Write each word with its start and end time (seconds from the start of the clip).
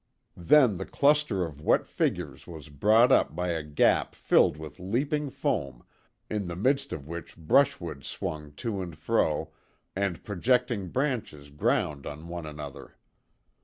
Then 0.35 0.77
the 0.77 0.87
cluster 0.87 1.45
of 1.45 1.61
wet 1.61 1.85
figures 1.85 2.47
was 2.47 2.69
brought 2.69 3.11
up 3.11 3.35
by 3.35 3.49
a 3.49 3.61
gap 3.61 4.15
filled 4.15 4.57
with 4.57 4.79
leaping 4.79 5.29
foam, 5.29 5.83
in 6.27 6.47
the 6.47 6.55
midst 6.55 6.91
of 6.91 7.07
which 7.07 7.37
brushwood 7.37 8.03
swung 8.03 8.51
to 8.53 8.81
and 8.81 8.97
fro 8.97 9.51
and 9.95 10.23
projecting 10.23 10.87
branches 10.89 11.51
ground 11.51 12.07
on 12.07 12.29
one 12.29 12.47
another. 12.47 12.95